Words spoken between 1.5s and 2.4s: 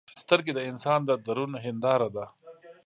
هنداره ده